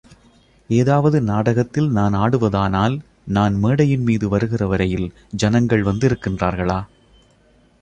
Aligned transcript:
ஏதாவது 0.69 1.21
நாடகத்தில் 1.21 1.89
நான் 1.89 2.13
ஆடுவதானால், 2.13 2.99
நான் 3.25 3.63
மேடையின்மீது 3.63 4.25
வருகிற 4.25 4.67
வரையில், 4.67 5.13
ஜனங்கள் 5.35 5.83
வந்திருக்கின்றார்களா? 5.83 6.79